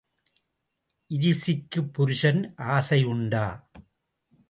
இரிசிக்குப் 1.11 1.93
புருஷன் 1.93 2.53
ஆசை 2.55 3.03
உண்டா? 3.03 3.45